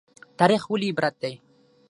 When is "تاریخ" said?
0.39-0.61